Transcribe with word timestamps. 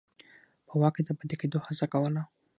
په 0.67 0.73
واک 0.81 0.93
کې 0.95 1.01
د 1.05 1.09
پاتې 1.17 1.35
کېدو 1.41 1.57
هڅه 1.65 1.85
کوله. 1.93 2.23